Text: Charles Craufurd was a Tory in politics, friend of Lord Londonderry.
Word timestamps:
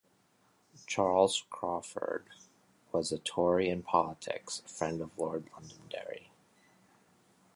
Charles 0.87 1.45
Craufurd 1.51 2.23
was 2.91 3.11
a 3.11 3.19
Tory 3.19 3.69
in 3.69 3.83
politics, 3.83 4.63
friend 4.65 4.99
of 4.99 5.15
Lord 5.15 5.47
Londonderry. 5.53 6.31